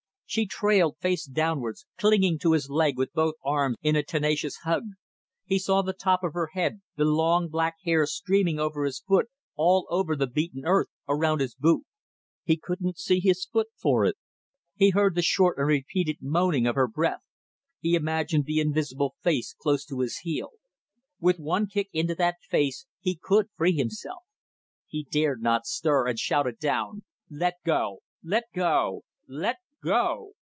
[0.31, 4.83] She trailed face downwards, clinging to his leg with both arms in a tenacious hug.
[5.43, 9.27] He saw the top of her head, the long black hair streaming over his foot,
[9.57, 11.83] all over the beaten earth, around his boot.
[12.45, 14.15] He couldn't see his foot for it.
[14.77, 17.25] He heard the short and repeated moaning of her breath.
[17.81, 20.51] He imagined the invisible face close to his heel.
[21.19, 24.21] With one kick into that face he could free himself.
[24.87, 27.99] He dared not stir, and shouted down "Let go!
[28.23, 29.01] Let go!
[29.27, 30.33] Let go!"